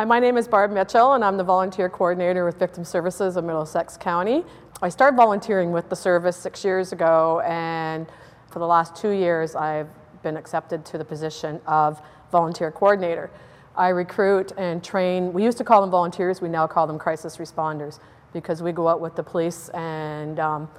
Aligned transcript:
Hi, 0.00 0.04
my 0.06 0.18
name 0.18 0.38
is 0.38 0.48
Barb 0.48 0.70
Mitchell, 0.70 1.12
and 1.12 1.22
I'm 1.22 1.36
the 1.36 1.44
volunteer 1.44 1.90
coordinator 1.90 2.46
with 2.46 2.58
Victim 2.58 2.86
Services 2.86 3.36
of 3.36 3.44
Middlesex 3.44 3.98
County. 3.98 4.46
I 4.80 4.88
started 4.88 5.14
volunteering 5.14 5.72
with 5.72 5.90
the 5.90 5.94
service 5.94 6.38
six 6.38 6.64
years 6.64 6.92
ago, 6.92 7.40
and 7.40 8.06
for 8.50 8.60
the 8.60 8.66
last 8.66 8.96
two 8.96 9.10
years, 9.10 9.54
I've 9.54 9.88
been 10.22 10.38
accepted 10.38 10.86
to 10.86 10.96
the 10.96 11.04
position 11.04 11.60
of 11.66 12.00
volunteer 12.32 12.70
coordinator. 12.70 13.30
I 13.76 13.88
recruit 13.88 14.52
and 14.56 14.82
train, 14.82 15.34
we 15.34 15.44
used 15.44 15.58
to 15.58 15.64
call 15.64 15.82
them 15.82 15.90
volunteers, 15.90 16.40
we 16.40 16.48
now 16.48 16.66
call 16.66 16.86
them 16.86 16.98
crisis 16.98 17.36
responders 17.36 17.98
because 18.32 18.62
we 18.62 18.72
go 18.72 18.88
out 18.88 19.02
with 19.02 19.16
the 19.16 19.22
police 19.22 19.68
and 19.74 20.40
um, 20.40 20.70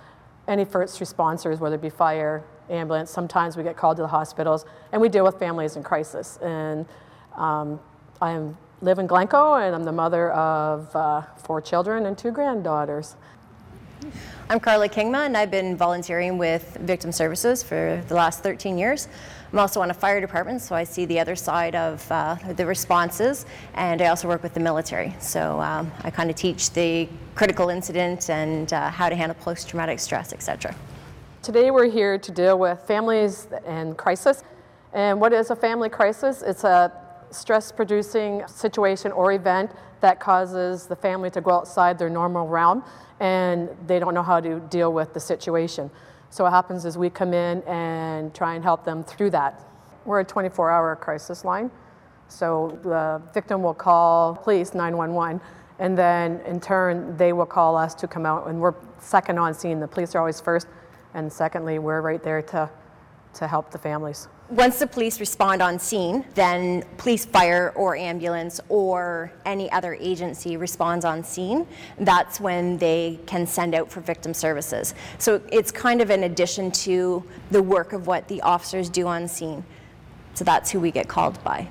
any 0.47 0.65
first 0.65 0.99
responders, 0.99 1.59
whether 1.59 1.75
it 1.75 1.81
be 1.83 1.91
fire, 1.91 2.43
ambulance, 2.71 3.11
sometimes 3.11 3.55
we 3.55 3.61
get 3.61 3.77
called 3.77 3.97
to 3.97 4.01
the 4.01 4.07
hospitals, 4.07 4.65
and 4.91 4.99
we 4.99 5.09
deal 5.09 5.23
with 5.23 5.37
families 5.37 5.75
in 5.75 5.83
crisis. 5.83 6.37
And 6.37 6.87
um, 7.35 7.79
I 8.19 8.31
am 8.31 8.57
live 8.81 8.97
in 8.97 9.05
Glencoe, 9.05 9.55
and 9.55 9.75
I'm 9.75 9.83
the 9.83 9.91
mother 9.91 10.31
of 10.31 10.95
uh, 10.95 11.21
four 11.37 11.61
children 11.61 12.07
and 12.07 12.17
two 12.17 12.31
granddaughters. 12.31 13.15
I'm 14.49 14.59
Carla 14.59 14.89
Kingma, 14.89 15.27
and 15.27 15.37
I've 15.37 15.51
been 15.51 15.77
volunteering 15.77 16.39
with 16.39 16.77
Victim 16.81 17.11
Services 17.11 17.61
for 17.61 18.03
the 18.07 18.15
last 18.15 18.41
13 18.41 18.79
years. 18.79 19.07
I'm 19.53 19.59
also 19.59 19.81
on 19.81 19.91
a 19.91 19.93
fire 19.93 20.19
department, 20.19 20.63
so 20.63 20.73
I 20.73 20.83
see 20.83 21.05
the 21.05 21.19
other 21.19 21.35
side 21.35 21.75
of 21.75 22.11
uh, 22.11 22.37
the 22.55 22.65
responses, 22.65 23.45
and 23.75 24.01
I 24.01 24.07
also 24.07 24.27
work 24.27 24.41
with 24.41 24.55
the 24.55 24.59
military. 24.59 25.15
So 25.19 25.61
um, 25.61 25.91
I 26.03 26.09
kind 26.09 26.31
of 26.31 26.35
teach 26.35 26.71
the 26.71 27.07
critical 27.35 27.69
incident 27.69 28.31
and 28.31 28.73
uh, 28.73 28.89
how 28.89 29.09
to 29.09 29.15
handle 29.15 29.35
post-traumatic 29.35 29.99
stress, 29.99 30.33
etc. 30.33 30.73
Today 31.43 31.69
we're 31.69 31.89
here 31.89 32.17
to 32.17 32.31
deal 32.31 32.57
with 32.57 32.79
families 32.81 33.47
and 33.67 33.95
crisis. 33.95 34.43
And 34.93 35.21
what 35.21 35.33
is 35.33 35.51
a 35.51 35.55
family 35.55 35.87
crisis? 35.87 36.41
It's 36.41 36.63
a 36.63 37.00
stress 37.31 37.71
producing 37.71 38.43
situation 38.47 39.11
or 39.11 39.31
event 39.31 39.71
that 40.01 40.19
causes 40.19 40.87
the 40.87 40.95
family 40.95 41.29
to 41.31 41.41
go 41.41 41.51
outside 41.51 41.97
their 41.97 42.09
normal 42.09 42.47
realm 42.47 42.83
and 43.19 43.69
they 43.87 43.99
don't 43.99 44.13
know 44.13 44.23
how 44.23 44.39
to 44.39 44.59
deal 44.61 44.91
with 44.91 45.13
the 45.13 45.19
situation. 45.19 45.89
So 46.31 46.43
what 46.43 46.53
happens 46.53 46.85
is 46.85 46.97
we 46.97 47.09
come 47.09 47.33
in 47.33 47.61
and 47.63 48.33
try 48.33 48.55
and 48.55 48.63
help 48.63 48.83
them 48.83 49.03
through 49.03 49.31
that. 49.31 49.61
We're 50.05 50.21
a 50.21 50.25
24 50.25 50.71
hour 50.71 50.95
crisis 50.95 51.45
line. 51.45 51.69
So 52.27 52.79
the 52.83 53.21
victim 53.33 53.61
will 53.61 53.73
call 53.73 54.35
police 54.35 54.73
911 54.73 55.41
and 55.79 55.97
then 55.97 56.39
in 56.41 56.59
turn 56.59 57.15
they 57.17 57.33
will 57.33 57.45
call 57.45 57.75
us 57.75 57.93
to 57.95 58.07
come 58.07 58.25
out 58.25 58.47
and 58.47 58.59
we're 58.59 58.73
second 58.99 59.37
on 59.37 59.53
scene. 59.53 59.79
The 59.79 59.87
police 59.87 60.15
are 60.15 60.19
always 60.19 60.39
first 60.39 60.67
and 61.13 61.31
secondly 61.31 61.79
we're 61.79 62.01
right 62.01 62.23
there 62.23 62.41
to, 62.43 62.69
to 63.33 63.47
help 63.47 63.71
the 63.71 63.77
families 63.77 64.27
once 64.51 64.79
the 64.79 64.87
police 64.87 65.21
respond 65.21 65.61
on 65.61 65.79
scene, 65.79 66.25
then 66.35 66.83
police, 66.97 67.25
fire, 67.25 67.71
or 67.75 67.95
ambulance, 67.95 68.59
or 68.67 69.31
any 69.45 69.71
other 69.71 69.93
agency 69.95 70.57
responds 70.57 71.05
on 71.05 71.23
scene, 71.23 71.65
that's 71.99 72.41
when 72.41 72.77
they 72.77 73.17
can 73.25 73.47
send 73.47 73.73
out 73.73 73.89
for 73.89 74.01
victim 74.01 74.33
services. 74.33 74.93
So 75.19 75.41
it's 75.51 75.71
kind 75.71 76.01
of 76.01 76.09
an 76.09 76.23
addition 76.23 76.69
to 76.71 77.23
the 77.49 77.63
work 77.63 77.93
of 77.93 78.07
what 78.07 78.27
the 78.27 78.41
officers 78.41 78.89
do 78.89 79.07
on 79.07 79.27
scene. 79.27 79.63
So 80.33 80.43
that's 80.43 80.69
who 80.69 80.81
we 80.81 80.91
get 80.91 81.07
called 81.07 81.41
by 81.43 81.67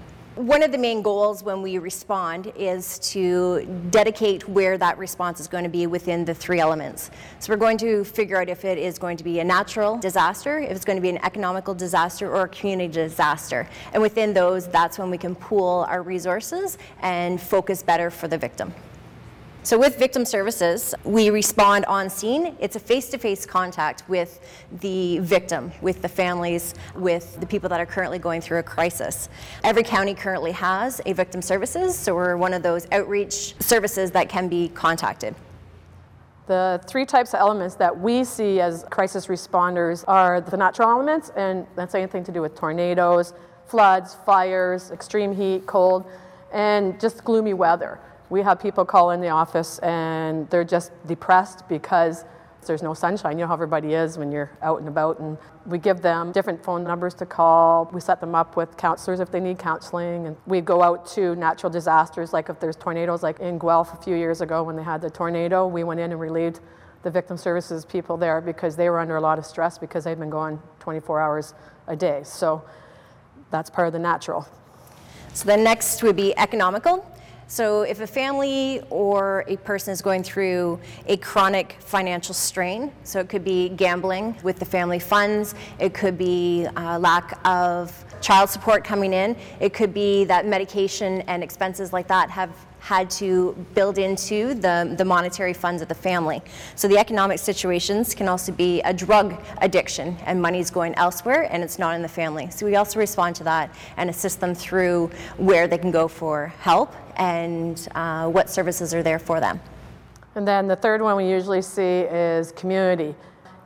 one 0.47 0.63
of 0.63 0.73
the 0.73 0.79
main 0.79 1.03
goals 1.03 1.43
when 1.43 1.61
we 1.61 1.77
respond 1.77 2.53
is 2.57 2.99
to 2.99 3.67
dedicate 3.91 4.49
where 4.49 4.79
that 4.79 4.97
response 4.97 5.39
is 5.39 5.47
going 5.47 5.65
to 5.65 5.71
be 5.71 5.87
within 5.87 6.25
the 6.25 6.35
three 6.35 6.61
elements. 6.61 7.11
So 7.41 7.53
we're 7.53 7.59
going 7.59 7.77
to 7.79 8.05
figure 8.05 8.41
out 8.41 8.49
if 8.49 8.65
it 8.65 8.79
is 8.79 8.99
going 8.99 9.19
to 9.19 9.25
be 9.25 9.41
a 9.41 9.45
natural 9.45 9.99
disaster, 9.99 10.59
if 10.59 10.71
it's 10.71 10.85
going 10.85 10.97
to 10.97 11.03
be 11.03 11.11
an 11.11 11.19
economical 11.25 11.75
disaster, 11.75 12.33
or 12.33 12.45
a 12.45 12.49
community 12.49 12.93
disaster. 12.93 13.69
And 13.93 14.01
within 14.01 14.33
those, 14.33 14.67
that's 14.67 14.99
when 14.99 15.11
we 15.11 15.19
can 15.19 15.35
pool 15.35 15.85
our 15.89 16.03
resources 16.03 16.79
and 17.01 17.41
focus 17.41 17.83
better 17.83 18.11
for 18.11 18.27
the 18.27 18.39
victim. 18.39 18.73
So 19.63 19.79
with 19.79 19.99
victim 19.99 20.25
services, 20.25 20.95
we 21.05 21.29
respond 21.29 21.85
on 21.85 22.09
scene. 22.09 22.57
It's 22.61 22.77
a 22.77 22.81
face-to-face 22.81 23.45
contact 23.45 24.03
with 24.09 24.41
the 24.81 25.19
victim, 25.19 25.71
with 25.83 26.01
the 26.01 26.09
families, 26.09 26.75
with 26.95 27.39
the 27.41 27.47
people 27.47 27.69
that 27.69 27.79
are 27.79 27.85
currently 27.85 28.19
going 28.19 28.41
through 28.41 28.61
a 28.61 28.63
crisis. 28.63 29.29
Every 29.63 29.83
county 29.83 30.15
currently 30.15 30.53
has 30.53 31.03
a 31.05 31.13
victim 31.13 31.43
services, 31.43 31.95
so 31.95 32.15
we're 32.15 32.39
one 32.39 32.55
of 32.55 32.63
those 32.63 32.87
outreach 32.91 33.55
services 33.61 34.11
that 34.13 34.31
can 34.31 34.49
be 34.49 34.71
contacted. 34.71 35.35
The 36.47 36.81
three 36.87 37.05
types 37.05 37.35
of 37.35 37.41
elements 37.41 37.75
that 37.75 38.01
we 38.01 38.25
see 38.25 38.63
as 38.63 38.87
crisis 38.89 39.27
responders 39.27 40.05
are 40.09 40.41
the 40.41 40.57
natural 40.57 40.89
elements, 40.89 41.33
and 41.37 41.67
that's 41.77 41.95
anything 41.95 42.25
to 42.25 42.33
do 42.33 42.41
with 42.41 42.55
tornadoes, 42.55 43.35
floods, 43.67 44.17
fires, 44.25 44.91
extreme 44.91 45.37
heat, 45.37 45.67
cold, 45.67 46.07
and 46.51 46.99
just 46.99 47.25
gloomy 47.25 47.53
weather. 47.53 48.01
We 48.31 48.43
have 48.43 48.61
people 48.61 48.85
call 48.85 49.11
in 49.11 49.21
the 49.21 49.29
office 49.29 49.79
and 49.81 50.49
they're 50.51 50.65
just 50.65 50.93
depressed 51.07 51.69
because 51.69 52.25
there's 52.67 52.83
no 52.83 52.95
sunshine. 52.95 53.39
You 53.39 53.45
know 53.45 53.49
how 53.49 53.55
everybody 53.55 53.95
is 53.95 54.19
when 54.19 54.31
you're 54.31 54.51
out 54.63 54.81
and 54.81 54.89
about. 54.89 55.19
And 55.19 55.37
we 55.67 55.79
give 55.79 56.01
them 56.03 56.31
different 56.31 56.63
phone 56.63 56.85
numbers 56.85 57.15
to 57.15 57.27
call. 57.27 57.91
We 57.93 58.01
set 58.01 58.21
them 58.21 58.35
up 58.35 58.57
with 58.57 58.77
counselors 58.77 59.21
if 59.21 59.31
they 59.31 59.41
need 59.41 59.59
counseling. 59.59 60.27
And 60.27 60.37
we 60.47 60.61
go 60.61 60.83
out 60.83 61.07
to 61.09 61.35
natural 61.37 61.71
disasters, 61.71 62.33
like 62.33 62.49
if 62.49 62.61
there's 62.61 62.77
tornadoes, 62.77 63.23
like 63.23 63.41
in 63.41 63.59
Guelph 63.59 63.93
a 63.99 64.03
few 64.03 64.15
years 64.15 64.41
ago 64.41 64.63
when 64.63 64.77
they 64.77 64.83
had 64.83 65.01
the 65.01 65.11
tornado, 65.11 65.67
we 65.67 65.85
went 65.85 66.01
in 66.01 66.13
and 66.13 66.21
relieved 66.21 66.61
the 67.03 67.11
victim 67.11 67.37
services 67.37 67.85
people 67.85 68.17
there 68.17 68.41
because 68.41 68.77
they 68.77 68.91
were 68.91 69.01
under 69.01 69.17
a 69.17 69.21
lot 69.21 69.39
of 69.39 69.47
stress 69.47 69.79
because 69.79 70.05
they'd 70.05 70.19
been 70.19 70.31
going 70.31 70.61
24 70.81 71.21
hours 71.21 71.55
a 71.87 71.97
day. 71.97 72.21
So 72.25 72.63
that's 73.51 73.71
part 73.71 73.87
of 73.87 73.93
the 73.95 73.99
natural. 73.99 74.47
So 75.33 75.47
the 75.47 75.57
next 75.57 76.03
would 76.03 76.17
be 76.17 76.37
economical. 76.37 77.07
So 77.51 77.83
if 77.83 78.01
a 78.01 78.07
family 78.07 78.81
or 78.91 79.45
a 79.49 79.57
person 79.57 79.93
is 79.93 80.01
going 80.01 80.23
through 80.23 80.79
a 81.09 81.17
chronic 81.17 81.75
financial 81.81 82.33
strain, 82.33 82.93
so 83.03 83.19
it 83.19 83.29
could 83.29 83.43
be 83.43 83.71
gambling 83.71 84.37
with 84.45 84.61
the 84.61 84.65
family 84.65 85.01
funds, 85.01 85.57
it 85.81 85.93
could 85.93 86.17
be 86.17 86.69
uh, 86.77 87.01
lack 87.01 87.45
of 87.45 88.05
child 88.21 88.51
support 88.51 88.85
coming 88.85 89.13
in, 89.13 89.37
it 89.61 89.73
could 89.73 89.95
be 89.95 90.25
that 90.25 90.47
medication 90.47 91.23
and 91.23 91.43
expenses 91.43 91.93
like 91.93 92.07
that 92.09 92.31
have 92.31 92.51
had 92.81 93.11
to 93.11 93.53
build 93.75 93.99
into 93.99 94.55
the, 94.55 94.95
the 94.97 95.05
monetary 95.05 95.53
funds 95.53 95.83
of 95.83 95.89
the 95.89 95.95
family. 95.95 96.43
So 96.75 96.89
the 96.89 96.99
economic 96.99 97.39
situations 97.39 98.15
can 98.15 98.27
also 98.27 98.53
be 98.53 98.81
a 98.83 98.93
drug 98.93 99.41
addiction 99.59 100.17
and 100.25 100.41
money's 100.41 100.71
going 100.71 100.95
elsewhere 100.95 101.47
and 101.53 101.63
it's 101.63 101.79
not 101.79 101.95
in 101.95 102.03
the 102.03 102.09
family. 102.09 102.51
So 102.51 102.67
we 102.67 102.77
also 102.77 102.99
respond 102.99 103.37
to 103.37 103.45
that 103.45 103.75
and 103.97 104.11
assist 104.11 104.41
them 104.41 104.55
through 104.55 105.11
where 105.37 105.69
they 105.69 105.79
can 105.79 105.91
go 105.91 106.09
for 106.09 106.49
help 106.61 106.95
and 107.17 107.87
uh, 107.95 108.29
what 108.29 108.49
services 108.49 108.95
are 108.95 109.03
there 109.03 109.19
for 109.19 109.41
them. 109.41 109.61
And 110.35 110.47
then 110.47 110.69
the 110.69 110.77
third 110.77 111.03
one 111.03 111.17
we 111.17 111.29
usually 111.29 111.61
see 111.61 111.83
is 111.83 112.53
community. 112.53 113.15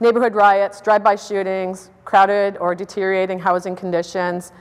Neighborhood 0.01 0.35
riots, 0.35 0.81
drive-by 0.81 1.15
shootings, 1.15 1.91
crowded 2.05 2.57
or 2.57 2.75
deteriorating 2.75 3.39
housing 3.39 3.77
conditions, 3.77 4.53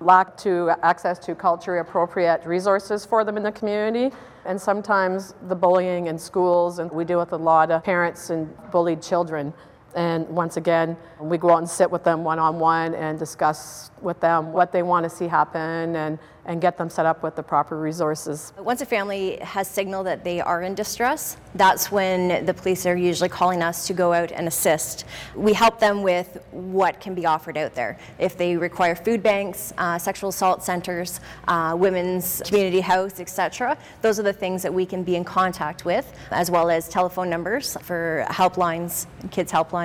lack 0.00 0.36
to 0.36 0.72
access 0.82 1.18
to 1.20 1.34
culturally 1.34 1.80
appropriate 1.80 2.44
resources 2.44 3.06
for 3.06 3.24
them 3.24 3.38
in 3.38 3.42
the 3.42 3.52
community, 3.52 4.14
and 4.44 4.60
sometimes 4.60 5.34
the 5.48 5.54
bullying 5.54 6.08
in 6.08 6.18
schools, 6.18 6.78
and 6.78 6.90
we 6.90 7.04
deal 7.04 7.18
with 7.18 7.32
a 7.32 7.36
lot 7.36 7.70
of 7.70 7.82
parents 7.82 8.28
and 8.28 8.54
bullied 8.70 9.00
children. 9.00 9.54
And 9.94 10.28
once 10.28 10.56
again, 10.56 10.96
we 11.20 11.38
go 11.38 11.50
out 11.50 11.58
and 11.58 11.68
sit 11.68 11.90
with 11.90 12.04
them 12.04 12.24
one 12.24 12.38
on 12.38 12.58
one 12.58 12.94
and 12.94 13.18
discuss 13.18 13.90
with 14.00 14.20
them 14.20 14.52
what 14.52 14.72
they 14.72 14.82
want 14.82 15.04
to 15.04 15.10
see 15.10 15.26
happen 15.26 15.96
and 15.96 16.18
and 16.44 16.60
get 16.60 16.76
them 16.76 16.90
set 16.90 17.06
up 17.06 17.22
with 17.22 17.36
the 17.36 17.42
proper 17.42 17.78
resources. 17.78 18.52
Once 18.58 18.80
a 18.80 18.86
family 18.86 19.36
has 19.36 19.68
signaled 19.68 20.06
that 20.06 20.24
they 20.24 20.40
are 20.40 20.62
in 20.62 20.74
distress, 20.74 21.36
that's 21.54 21.92
when 21.92 22.44
the 22.44 22.54
police 22.54 22.84
are 22.84 22.96
usually 22.96 23.28
calling 23.28 23.62
us 23.62 23.86
to 23.86 23.92
go 23.92 24.12
out 24.12 24.32
and 24.32 24.48
assist. 24.48 25.04
We 25.36 25.52
help 25.52 25.78
them 25.78 26.02
with 26.02 26.42
what 26.50 27.00
can 27.00 27.14
be 27.14 27.26
offered 27.26 27.56
out 27.56 27.74
there. 27.74 27.98
If 28.18 28.36
they 28.36 28.56
require 28.56 28.96
food 28.96 29.22
banks, 29.22 29.72
uh, 29.78 29.98
sexual 29.98 30.30
assault 30.30 30.64
centers, 30.64 31.20
uh, 31.46 31.76
women's 31.78 32.42
community 32.44 32.80
house, 32.80 33.20
etc., 33.20 33.78
those 34.00 34.18
are 34.18 34.24
the 34.24 34.32
things 34.32 34.62
that 34.62 34.74
we 34.74 34.84
can 34.84 35.04
be 35.04 35.16
in 35.16 35.24
contact 35.24 35.84
with, 35.84 36.12
as 36.30 36.50
well 36.50 36.70
as 36.70 36.88
telephone 36.88 37.30
numbers 37.30 37.76
for 37.82 38.26
helplines, 38.30 39.06
kids 39.30 39.52
helplines, 39.52 39.81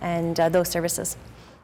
and 0.00 0.38
uh, 0.38 0.48
those 0.48 0.68
services. 0.68 1.16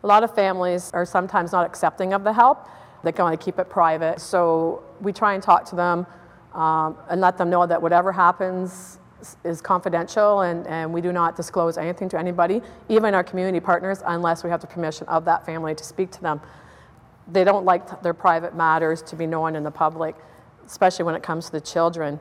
A 0.03 0.07
lot 0.07 0.25
of 0.25 0.35
families 0.35 0.91
are 0.95 1.05
sometimes 1.05 1.53
not 1.53 1.67
accepting 1.67 2.13
of 2.13 2.25
the 2.25 2.33
help. 2.33 2.69
They 3.05 3.13
want 3.19 3.39
to 3.39 3.45
keep 3.45 3.59
it 3.59 3.69
private. 3.69 4.21
So 4.21 4.83
we 5.01 5.13
try 5.13 5.35
and 5.35 5.43
talk 5.43 5.65
to 5.67 5.77
them 5.77 6.07
um, 6.55 6.97
and 7.09 7.21
let 7.21 7.39
them 7.39 7.51
know 7.51 7.67
that 7.67 7.81
whatever 7.81 8.13
happens 8.13 8.99
is 9.45 9.61
confidential 9.61 10.41
and, 10.41 10.67
and 10.67 10.93
we 10.93 11.01
do 11.01 11.13
not 11.13 11.37
disclose 11.37 11.77
anything 11.77 12.09
to 12.09 12.19
anybody, 12.19 12.63
even 12.89 13.15
our 13.15 13.25
community 13.25 13.61
partners, 13.61 14.03
unless 14.07 14.43
we 14.43 14.51
have 14.51 14.61
the 14.61 14.67
permission 14.67 15.07
of 15.09 15.25
that 15.27 15.45
family 15.45 15.75
to 15.75 15.85
speak 15.85 16.11
to 16.11 16.23
them. 16.23 16.41
They 17.31 17.45
don't 17.45 17.65
like 17.65 18.03
their 18.03 18.15
private 18.15 18.57
matters 18.57 19.03
to 19.03 19.17
be 19.17 19.27
known 19.27 19.55
in 19.57 19.63
the 19.63 19.71
public, 19.71 20.17
especially 20.67 21.05
when 21.05 21.15
it 21.15 21.23
comes 21.23 21.47
to 21.47 21.53
the 21.53 21.61
children. 21.61 22.19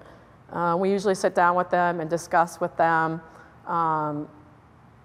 Uh, 0.51 0.75
we 0.77 0.91
usually 0.91 1.15
sit 1.15 1.33
down 1.35 1.55
with 1.55 1.69
them 1.69 1.99
and 1.99 2.09
discuss 2.09 2.59
with 2.59 2.75
them 2.75 3.21
um, 3.67 4.27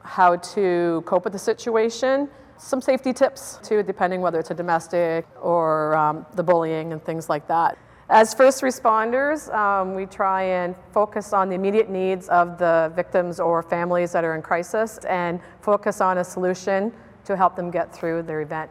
how 0.05 0.37
to 0.37 1.03
cope 1.07 1.25
with 1.25 1.33
the 1.33 1.39
situation. 1.39 2.29
Some 2.59 2.81
safety 2.81 3.13
tips 3.13 3.59
too, 3.63 3.83
depending 3.83 4.21
whether 4.21 4.39
it's 4.39 4.51
a 4.51 4.55
domestic 4.55 5.27
or 5.43 5.97
um, 5.97 6.25
the 6.35 6.43
bullying 6.43 6.93
and 6.93 7.03
things 7.03 7.29
like 7.29 7.49
that. 7.49 7.77
As 8.11 8.35
first 8.35 8.63
responders, 8.63 9.53
um, 9.53 9.95
we 9.95 10.05
try 10.05 10.43
and 10.43 10.77
focus 10.93 11.33
on 11.33 11.49
the 11.49 11.55
immediate 11.55 11.89
needs 11.89 12.29
of 12.29 12.59
the 12.59 12.93
victims 12.95 13.41
or 13.41 13.63
families 13.63 14.13
that 14.13 14.25
are 14.25 14.35
in 14.35 14.43
crisis 14.43 14.99
and 15.09 15.41
focus 15.63 16.03
on 16.03 16.19
a 16.19 16.25
solution 16.25 16.93
to 17.25 17.35
help 17.35 17.57
them 17.57 17.71
get 17.71 17.95
through 17.95 18.23
their 18.23 18.43
event. 18.43 18.71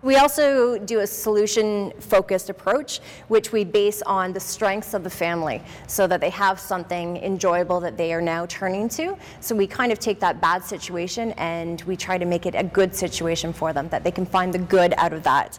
We 0.00 0.14
also 0.14 0.78
do 0.78 1.00
a 1.00 1.06
solution 1.08 1.92
focused 1.98 2.50
approach, 2.50 3.00
which 3.26 3.50
we 3.50 3.64
base 3.64 4.00
on 4.02 4.32
the 4.32 4.38
strengths 4.38 4.94
of 4.94 5.02
the 5.02 5.10
family 5.10 5.60
so 5.88 6.06
that 6.06 6.20
they 6.20 6.30
have 6.30 6.60
something 6.60 7.16
enjoyable 7.16 7.80
that 7.80 7.96
they 7.96 8.12
are 8.12 8.20
now 8.20 8.46
turning 8.46 8.88
to. 8.90 9.16
So 9.40 9.56
we 9.56 9.66
kind 9.66 9.90
of 9.90 9.98
take 9.98 10.20
that 10.20 10.40
bad 10.40 10.64
situation 10.64 11.32
and 11.32 11.82
we 11.82 11.96
try 11.96 12.16
to 12.16 12.24
make 12.26 12.46
it 12.46 12.54
a 12.54 12.62
good 12.62 12.94
situation 12.94 13.52
for 13.52 13.72
them, 13.72 13.88
that 13.88 14.04
they 14.04 14.12
can 14.12 14.24
find 14.24 14.54
the 14.54 14.60
good 14.60 14.94
out 14.98 15.12
of 15.12 15.24
that. 15.24 15.58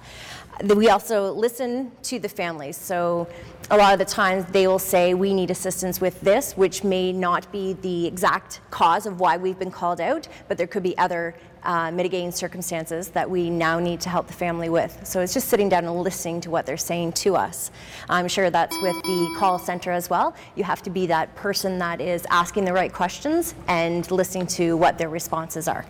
We 0.66 0.90
also 0.90 1.32
listen 1.32 1.92
to 2.04 2.20
the 2.20 2.28
families. 2.28 2.76
So 2.76 3.30
a 3.72 3.78
lot 3.78 3.94
of 3.94 4.00
the 4.00 4.06
times 4.06 4.46
they 4.52 4.68
will 4.68 4.78
say, 4.80 5.14
we 5.14 5.34
need 5.34 5.52
assistance 5.52 6.02
with 6.02 6.20
this, 6.20 6.58
which 6.58 6.84
may 6.84 7.14
not 7.14 7.50
be 7.52 7.74
the 7.74 8.06
exact 8.06 8.60
cause 8.70 9.06
of 9.06 9.22
why 9.22 9.38
we've 9.38 9.58
been 9.58 9.72
called 9.72 10.02
out, 10.02 10.28
but 10.50 10.58
there 10.58 10.68
could 10.68 10.84
be 10.84 10.98
other 10.98 11.34
uh, 11.64 11.92
mitigating 11.92 12.32
circumstances 12.32 13.10
that 13.10 13.30
we 13.30 13.50
now 13.50 13.80
need 13.80 14.02
to 14.02 14.10
help 14.10 14.28
the 14.28 14.34
family 14.34 14.70
with. 14.70 15.00
So 15.06 15.22
it's 15.22 15.34
just 15.34 15.48
sitting 15.48 15.70
down 15.70 15.86
and 15.86 15.96
listening 15.96 16.42
to 16.42 16.50
what 16.50 16.66
they're 16.66 16.78
saying 16.78 17.14
to 17.14 17.36
us. 17.36 17.72
I'm 18.10 18.28
sure 18.28 18.50
that's 18.50 18.76
with 18.82 18.96
the 19.04 19.36
call 19.38 19.60
center 19.60 19.92
as 19.92 20.10
well. 20.10 20.36
You 20.56 20.66
have 20.66 20.82
to 20.84 20.90
be 20.90 21.08
that 21.08 21.34
person 21.36 21.78
that 21.80 22.02
is 22.02 22.26
asking 22.30 22.66
the 22.66 22.74
right 22.74 22.92
questions 22.92 23.56
and 23.68 24.10
listening 24.12 24.48
to 24.48 24.76
what 24.76 24.98
their 24.98 25.10
responses 25.10 25.68
are. 25.68 25.86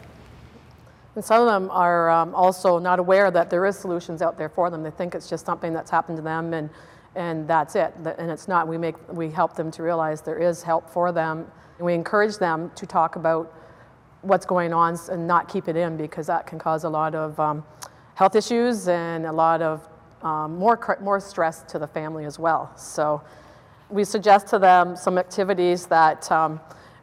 And 1.16 1.26
some 1.26 1.42
of 1.42 1.48
them 1.48 1.70
are 1.72 2.10
um, 2.10 2.36
also 2.36 2.80
not 2.80 3.00
aware 3.00 3.32
that 3.32 3.50
there 3.50 3.66
is 3.66 3.78
solutions 3.78 4.22
out 4.22 4.38
there 4.38 4.50
for 4.50 4.70
them. 4.70 4.84
They 4.84 4.92
think 4.92 5.16
it's 5.16 5.30
just 5.30 5.46
something 5.46 5.74
that's 5.74 5.90
happened 5.90 6.18
to 6.18 6.24
them 6.24 6.54
and, 6.54 6.70
and 7.16 7.48
that's 7.48 7.76
it. 7.76 7.94
And 8.18 8.30
it's 8.32 8.48
not. 8.48 8.68
We, 8.68 8.78
make, 8.78 8.96
we 9.12 9.30
help 9.30 9.56
them 9.56 9.72
to 9.72 9.84
realize 9.84 10.22
there 10.22 10.38
is 10.38 10.62
help 10.62 10.90
for 10.90 11.12
them. 11.12 11.48
And 11.78 11.86
we 11.86 11.94
encourage 11.94 12.38
them 12.38 12.72
to 12.76 12.86
talk 12.86 13.16
about 13.16 13.54
what's 14.22 14.46
going 14.46 14.74
on 14.74 14.98
and 15.12 15.28
not 15.28 15.50
keep 15.50 15.68
it 15.68 15.76
in 15.76 15.98
because 15.98 16.28
that 16.28 16.46
can 16.46 16.60
cause 16.60 16.84
a 16.84 16.90
lot 16.90 17.16
of 17.16 17.40
um, 17.40 17.66
health 18.16 18.36
issues 18.36 18.88
and 18.88 19.26
a 19.26 19.32
lot 19.32 19.62
of 19.62 19.88
um, 20.22 20.58
more, 20.58 20.98
more 21.02 21.20
stress 21.20 21.64
to 21.64 21.80
the 21.80 21.88
family 21.88 22.26
as 22.26 22.38
well. 22.38 22.72
So 22.78 23.22
we 23.90 24.04
suggest 24.04 24.48
to 24.48 24.60
them 24.60 24.96
some 24.96 25.18
activities 25.18 25.88
that 25.88 26.32
um, 26.32 26.60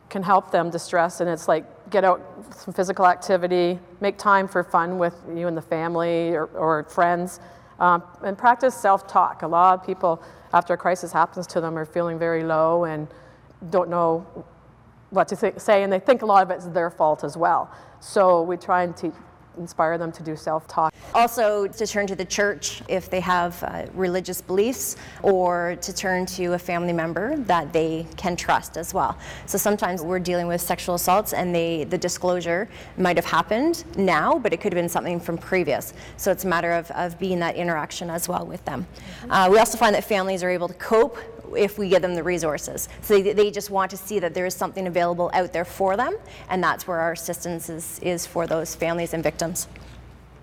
can 0.09 0.23
help 0.23 0.50
them 0.50 0.70
distress 0.70 1.20
and 1.20 1.29
it's 1.29 1.49
like 1.49 1.64
get 1.91 2.05
out 2.05 2.21
some 2.55 2.75
physical 2.75 3.06
activity, 3.06 3.79
make 4.00 4.19
time 4.19 4.49
for 4.49 4.62
fun 4.65 4.99
with 4.99 5.15
you 5.35 5.47
and 5.47 5.56
the 5.56 5.62
family 5.62 6.31
or, 6.31 6.47
or 6.47 6.85
friends, 6.85 7.41
um, 7.79 8.03
and 8.25 8.37
practice 8.37 8.75
self-talk. 8.75 9.43
A 9.43 9.47
lot 9.47 9.79
of 9.79 9.87
people, 9.87 10.23
after 10.53 10.75
a 10.75 10.77
crisis 10.77 11.12
happens 11.12 11.47
to 11.49 11.61
them, 11.61 11.79
are 11.79 11.85
feeling 11.85 12.19
very 12.19 12.43
low 12.43 12.85
and 12.85 13.06
don't 13.71 13.88
know 13.88 14.27
what 15.11 15.29
to 15.29 15.37
th- 15.37 15.59
say, 15.59 15.83
and 15.83 15.93
they 15.93 16.00
think 16.00 16.23
a 16.23 16.27
lot 16.27 16.43
of 16.43 16.50
it's 16.50 16.67
their 16.67 16.91
fault 16.91 17.25
as 17.25 17.37
well. 17.37 17.71
So 18.00 18.43
we 18.43 18.56
try 18.56 18.83
and 18.83 18.97
teach 18.97 19.15
inspire 19.56 19.99
them 19.99 20.12
to 20.12 20.23
do 20.23 20.37
self 20.37 20.67
talk. 20.67 20.94
Also, 21.14 21.67
to 21.67 21.87
turn 21.87 22.06
to 22.06 22.17
the 22.17 22.25
church 22.25 22.82
if 22.88 23.08
they 23.08 23.20
have 23.20 23.62
uh, 23.62 23.87
religious 23.94 24.41
beliefs, 24.41 24.97
or 25.23 25.76
to 25.81 25.93
turn 25.93 26.26
to 26.26 26.55
a 26.55 26.58
family 26.58 26.93
member 26.93 27.37
that 27.37 27.73
they 27.73 28.06
can 28.17 28.37
trust 28.37 28.76
as 28.76 28.93
well. 28.93 29.17
So 29.47 29.58
sometimes 29.58 30.03
we're 30.03 30.19
dealing 30.19 30.47
with 30.47 30.61
sexual 30.61 30.97
assaults, 30.97 31.32
and 31.32 31.55
they, 31.55 31.85
the 31.85 31.99
disclosure 31.99 32.69
might 32.97 33.17
have 33.17 33.25
happened 33.25 33.85
now, 33.97 34.38
but 34.38 34.53
it 34.53 34.61
could 34.61 34.73
have 34.73 34.81
been 34.81 34.88
something 34.88 35.20
from 35.20 35.38
previous. 35.38 35.94
So 36.17 36.31
it's 36.31 36.44
a 36.44 36.49
matter 36.49 36.73
of, 36.73 36.91
of 36.93 37.19
being 37.19 37.38
that 37.41 37.56
interaction 37.56 38.11
as 38.11 38.29
well 38.29 38.47
with 38.47 38.64
them. 38.64 38.87
Uh, 39.31 39.49
we 39.50 39.59
also 39.59 39.79
find 39.79 39.94
that 39.94 40.05
families 40.05 40.43
are 40.43 40.50
able 40.50 40.69
to 40.69 40.75
cope 40.75 41.19
if 41.55 41.79
we 41.79 41.89
give 41.89 42.03
them 42.03 42.15
the 42.15 42.23
resources. 42.23 42.89
So 43.03 43.21
they, 43.21 43.33
they, 43.33 43.51
just 43.51 43.71
want 43.71 43.91
to 43.91 43.97
see 43.97 44.19
that 44.19 44.35
there 44.35 44.47
is 44.47 44.55
something 44.55 44.87
available 44.87 45.31
out 45.33 45.53
there 45.53 45.65
for 45.65 45.97
them, 45.97 46.17
and 46.49 46.63
that's 46.63 46.87
where 46.87 46.99
our 46.99 47.13
assistance 47.13 47.69
is, 47.69 47.99
is 48.01 48.27
for 48.27 48.47
those 48.47 48.75
families 48.75 49.15
and 49.15 49.23
victims. 49.23 49.69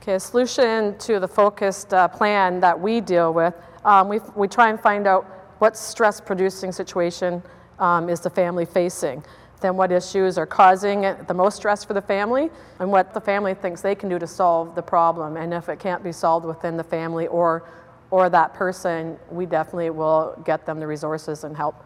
Okay, 0.01 0.13
a 0.13 0.19
solution 0.19 0.97
to 0.99 1.19
the 1.19 1.27
focused 1.27 1.93
uh, 1.93 2.07
plan 2.07 2.59
that 2.59 2.79
we 2.79 3.01
deal 3.01 3.33
with, 3.33 3.53
um, 3.85 4.09
we, 4.09 4.19
we 4.35 4.47
try 4.47 4.69
and 4.69 4.79
find 4.79 5.07
out 5.07 5.25
what 5.59 5.77
stress 5.77 6.19
producing 6.19 6.71
situation 6.71 7.41
um, 7.79 8.09
is 8.09 8.19
the 8.19 8.29
family 8.29 8.65
facing 8.65 9.23
then 9.63 9.75
what 9.75 9.91
issues 9.91 10.37
are 10.37 10.45
causing 10.45 11.01
the 11.01 11.33
most 11.33 11.55
stress 11.55 11.83
for 11.83 11.93
the 11.93 12.01
family, 12.01 12.51
and 12.79 12.91
what 12.91 13.13
the 13.13 13.21
family 13.21 13.55
thinks 13.55 13.81
they 13.81 13.95
can 13.95 14.09
do 14.09 14.19
to 14.19 14.27
solve 14.27 14.75
the 14.75 14.81
problem. 14.81 15.37
And 15.37 15.53
if 15.53 15.69
it 15.69 15.79
can't 15.79 16.03
be 16.03 16.11
solved 16.11 16.45
within 16.45 16.77
the 16.77 16.83
family 16.83 17.25
or 17.27 17.67
or 18.13 18.29
that 18.29 18.53
person, 18.53 19.17
we 19.31 19.43
definitely 19.43 19.89
will 19.89 20.39
get 20.45 20.67
them 20.67 20.79
the 20.79 20.85
resources 20.85 21.45
and 21.45 21.57
help 21.57 21.83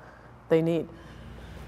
they 0.50 0.62
need. 0.62 0.86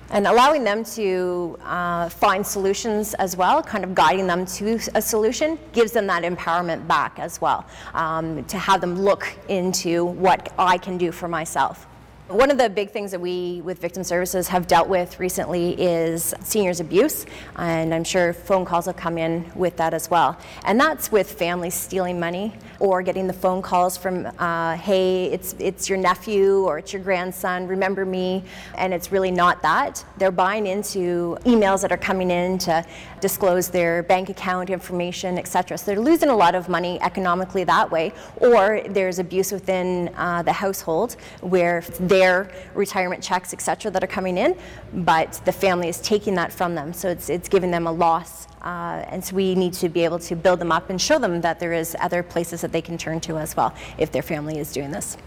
And 0.10 0.28
allowing 0.28 0.66
them 0.66 0.84
to 0.96 1.58
uh, 1.64 2.10
find 2.10 2.46
solutions 2.46 3.14
as 3.14 3.38
well, 3.38 3.64
kind 3.64 3.86
of 3.86 3.96
guiding 3.96 4.28
them 4.28 4.46
to 4.58 4.78
a 4.96 5.02
solution, 5.02 5.58
gives 5.72 5.94
them 5.94 6.08
that 6.08 6.24
empowerment 6.24 6.86
back 6.90 7.20
as 7.20 7.40
well, 7.40 7.66
um, 7.94 8.44
to 8.46 8.58
have 8.58 8.82
them 8.82 9.02
look 9.02 9.34
into 9.48 10.04
what 10.04 10.54
I 10.60 10.78
can 10.78 10.98
do 10.98 11.14
for 11.14 11.30
myself. 11.30 11.88
One 12.30 12.52
of 12.52 12.60
the 12.60 12.70
big 12.70 12.92
things 12.92 13.10
that 13.10 13.20
we 13.20 13.62
with 13.62 13.80
Victim 13.80 14.04
Services 14.04 14.48
have 14.50 14.68
dealt 14.68 14.88
with 14.88 15.20
recently 15.20 15.72
is 15.82 16.36
seniors 16.44 16.80
abuse, 16.80 17.26
and 17.56 17.92
I'm 17.92 18.04
sure 18.04 18.34
phone 18.34 18.66
calls 18.66 18.86
will 18.86 18.94
come 18.94 19.18
in 19.18 19.52
with 19.56 19.76
that 19.78 19.96
as 19.96 20.12
well. 20.12 20.38
And 20.64 20.80
that's 20.80 21.12
with 21.12 21.32
families 21.32 21.74
stealing 21.74 22.20
money 22.20 22.54
or 22.80 23.02
getting 23.02 23.26
the 23.26 23.34
phone 23.34 23.64
calls 23.64 23.98
from, 23.98 24.28
uh, 24.38 24.76
hey, 24.76 25.26
it's, 25.32 25.56
it's 25.58 25.90
your 25.90 25.98
nephew 25.98 26.66
or 26.66 26.78
it's 26.78 26.94
your 26.94 27.02
grandson, 27.02 27.66
remember 27.66 28.06
me, 28.06 28.44
and 28.76 28.94
it's 28.94 29.12
really 29.12 29.32
not 29.32 29.64
that. 29.64 30.06
They're 30.20 30.30
buying 30.30 30.68
into 30.68 31.36
emails 31.46 31.82
that 31.82 31.92
are 31.92 31.98
coming 31.98 32.30
in 32.30 32.60
to 32.60 32.86
disclose 33.22 33.70
their 33.70 34.04
bank 34.04 34.30
account 34.30 34.70
information, 34.70 35.40
etc. 35.40 35.80
So 35.80 35.88
they're 35.88 36.00
losing 36.00 36.30
a 36.30 36.38
lot 36.38 36.54
of 36.54 36.70
money 36.70 37.02
economically 37.02 37.64
that 37.64 37.90
way, 37.90 38.14
or 38.36 38.84
there's 38.88 39.18
abuse 39.18 39.52
within 39.52 40.14
uh, 40.16 40.44
the 40.44 40.54
household 40.54 41.18
where 41.42 41.82
they 42.00 42.19
their 42.20 42.50
retirement 42.76 43.24
checks, 43.24 43.54
et 43.54 43.62
cetera, 43.62 43.90
that 43.92 44.04
are 44.04 44.08
coming 44.08 44.38
in, 44.38 44.58
but 44.94 45.42
the 45.46 45.52
family 45.52 45.88
is 45.88 46.00
taking 46.02 46.36
that 46.36 46.52
from 46.52 46.76
them. 46.76 46.92
So 46.94 47.10
it's, 47.10 47.30
it's 47.30 47.50
giving 47.50 47.72
them 47.72 47.88
a 47.88 47.92
loss. 47.92 48.48
Uh, 48.62 49.06
and 49.08 49.24
so 49.24 49.36
we 49.36 49.56
need 49.56 49.74
to 49.74 49.88
be 49.88 50.04
able 50.04 50.20
to 50.20 50.36
build 50.36 50.60
them 50.60 50.72
up 50.72 50.90
and 50.90 51.02
show 51.02 51.18
them 51.18 51.42
that 51.42 51.60
there 51.60 51.74
is 51.74 51.96
other 52.02 52.22
places 52.22 52.60
that 52.62 52.72
they 52.72 52.82
can 52.82 52.98
turn 52.98 53.20
to 53.22 53.38
as 53.38 53.56
well 53.56 53.74
if 53.98 54.12
their 54.12 54.22
family 54.22 54.60
is 54.60 54.74
doing 54.74 54.92
this. 54.92 55.18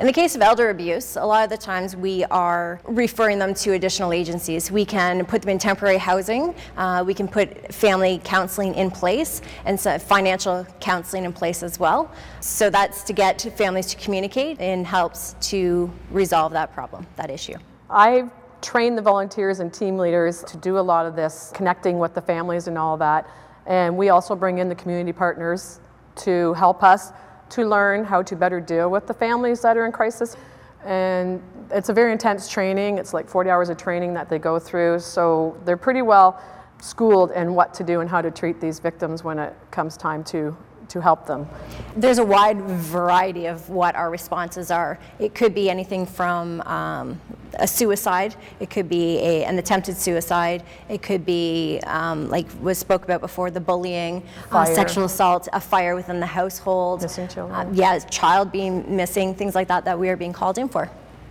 In 0.00 0.06
the 0.06 0.14
case 0.14 0.34
of 0.34 0.40
elder 0.40 0.70
abuse, 0.70 1.16
a 1.16 1.26
lot 1.26 1.44
of 1.44 1.50
the 1.50 1.58
times 1.58 1.94
we 1.94 2.24
are 2.30 2.80
referring 2.84 3.38
them 3.38 3.52
to 3.52 3.72
additional 3.72 4.14
agencies. 4.14 4.70
We 4.70 4.86
can 4.86 5.26
put 5.26 5.42
them 5.42 5.50
in 5.50 5.58
temporary 5.58 5.98
housing, 5.98 6.54
uh, 6.78 7.04
we 7.06 7.12
can 7.12 7.28
put 7.28 7.70
family 7.74 8.18
counseling 8.24 8.76
in 8.76 8.90
place, 8.90 9.42
and 9.66 9.78
so 9.78 9.98
financial 9.98 10.66
counseling 10.80 11.26
in 11.26 11.34
place 11.34 11.62
as 11.62 11.78
well. 11.78 12.10
So 12.40 12.70
that's 12.70 13.02
to 13.02 13.12
get 13.12 13.42
families 13.58 13.88
to 13.88 13.96
communicate 13.98 14.58
and 14.58 14.86
helps 14.86 15.36
to 15.50 15.92
resolve 16.10 16.52
that 16.52 16.72
problem, 16.72 17.06
that 17.16 17.28
issue. 17.28 17.58
I've 17.90 18.30
trained 18.62 18.96
the 18.96 19.02
volunteers 19.02 19.60
and 19.60 19.70
team 19.70 19.98
leaders 19.98 20.42
to 20.44 20.56
do 20.56 20.78
a 20.78 20.80
lot 20.80 21.04
of 21.04 21.14
this, 21.14 21.52
connecting 21.54 21.98
with 21.98 22.14
the 22.14 22.22
families 22.22 22.68
and 22.68 22.78
all 22.78 22.96
that. 22.96 23.28
And 23.66 23.98
we 23.98 24.08
also 24.08 24.34
bring 24.34 24.60
in 24.60 24.70
the 24.70 24.74
community 24.74 25.12
partners 25.12 25.78
to 26.16 26.54
help 26.54 26.82
us 26.82 27.12
to 27.50 27.66
learn 27.66 28.04
how 28.04 28.22
to 28.22 28.36
better 28.36 28.60
deal 28.60 28.90
with 28.90 29.06
the 29.06 29.14
families 29.14 29.60
that 29.62 29.76
are 29.76 29.86
in 29.86 29.92
crisis. 29.92 30.36
And 30.84 31.42
it's 31.70 31.88
a 31.88 31.92
very 31.92 32.12
intense 32.12 32.48
training. 32.48 32.98
It's 32.98 33.12
like 33.12 33.28
40 33.28 33.50
hours 33.50 33.68
of 33.68 33.76
training 33.76 34.14
that 34.14 34.28
they 34.28 34.38
go 34.38 34.58
through. 34.58 35.00
So 35.00 35.56
they're 35.64 35.76
pretty 35.76 36.02
well 36.02 36.42
schooled 36.80 37.32
in 37.32 37.54
what 37.54 37.74
to 37.74 37.84
do 37.84 38.00
and 38.00 38.08
how 38.08 38.22
to 38.22 38.30
treat 38.30 38.60
these 38.60 38.78
victims 38.78 39.22
when 39.22 39.38
it 39.38 39.54
comes 39.70 39.96
time 39.96 40.24
to 40.24 40.56
to 40.90 41.00
help 41.00 41.26
them? 41.26 41.48
There's 41.96 42.18
a 42.18 42.24
wide 42.24 42.60
variety 42.60 43.46
of 43.46 43.68
what 43.70 43.94
our 43.96 44.10
responses 44.10 44.70
are. 44.70 44.98
It 45.18 45.34
could 45.34 45.54
be 45.54 45.70
anything 45.70 46.04
from 46.04 46.60
um, 46.62 47.20
a 47.60 47.66
suicide, 47.66 48.34
it 48.58 48.70
could 48.70 48.88
be 48.88 49.18
a, 49.18 49.44
an 49.44 49.58
attempted 49.58 49.96
suicide, 49.96 50.64
it 50.88 51.02
could 51.02 51.24
be, 51.24 51.80
um, 51.86 52.28
like 52.28 52.46
was 52.60 52.78
spoke 52.78 53.04
about 53.04 53.20
before, 53.20 53.50
the 53.50 53.60
bullying, 53.60 54.22
uh, 54.50 54.64
sexual 54.64 55.04
assault, 55.04 55.48
a 55.52 55.60
fire 55.60 55.94
within 55.94 56.20
the 56.20 56.26
household. 56.26 57.02
Missing 57.02 57.28
children. 57.28 57.54
Uh, 57.54 57.70
yeah, 57.72 57.98
child 57.98 58.50
being 58.50 58.96
missing, 58.96 59.34
things 59.34 59.54
like 59.54 59.68
that 59.68 59.84
that 59.84 59.98
we 59.98 60.08
are 60.08 60.16
being 60.16 60.32
called 60.32 60.58
in 60.58 60.68
for. 60.68 60.90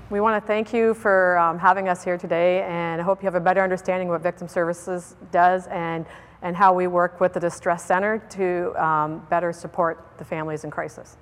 We 0.09 0.21
want 0.21 0.41
to 0.41 0.47
thank 0.47 0.73
you 0.73 0.95
for 0.95 1.37
um, 1.37 1.59
having 1.59 1.87
us 1.87 2.03
here 2.03 2.17
today, 2.17 2.63
and 2.63 2.99
I 2.99 3.03
hope 3.03 3.21
you 3.21 3.27
have 3.27 3.35
a 3.35 3.39
better 3.39 3.61
understanding 3.61 4.07
of 4.07 4.13
what 4.13 4.21
Victim 4.21 4.47
Services 4.47 5.15
does 5.31 5.67
and, 5.67 6.05
and 6.41 6.55
how 6.55 6.73
we 6.73 6.87
work 6.87 7.19
with 7.19 7.33
the 7.33 7.39
Distress 7.39 7.85
Center 7.85 8.17
to 8.29 8.83
um, 8.83 9.25
better 9.29 9.53
support 9.53 10.03
the 10.17 10.25
families 10.25 10.63
in 10.63 10.71
crisis. 10.71 11.17